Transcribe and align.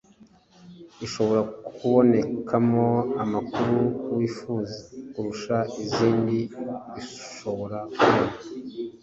Ishobora 1.05 1.41
kubonekamo 1.75 2.85
amakuru 3.23 3.77
wifuza 4.15 4.75
kurusha 5.11 5.57
izindi 5.83 6.39
bishobora 6.93 7.79
kuba 7.95 8.25